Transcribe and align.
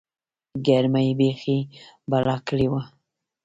گرمۍ 0.67 1.09
بيخي 1.19 1.57
بلا 2.11 2.37
کړې 2.47 2.67
وه. 2.71 2.81